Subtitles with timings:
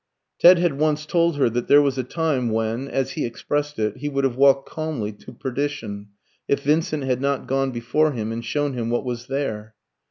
[0.39, 3.97] Ted had once told her that there was a time when, as he expressed it,
[3.97, 6.07] he would have walked calmly to perdition,
[6.47, 9.75] if Vincent had not gone before him and shown him what was there.